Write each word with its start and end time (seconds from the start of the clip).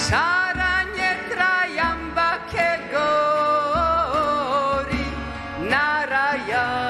Sharanye 0.04 1.10
Trayambake 1.30 2.70
Gori 2.92 4.26
Narayani 5.72 6.81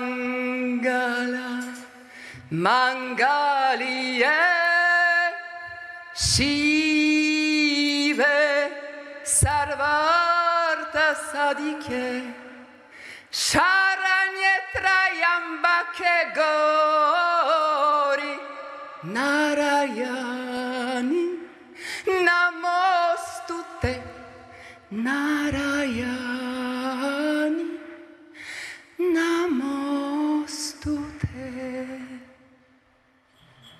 Mangala, 0.00 1.50
Mangalye, 2.50 4.40
Shive, 6.16 8.36
Sarvarta 9.22 11.14
Sadike, 11.30 12.06
Sharanye 13.30 14.54
Trayambake 14.74 16.16
Gori, 16.34 18.34
Narayani, 19.14 21.26
Namostute, 22.26 23.94
Narayani. 24.92 25.33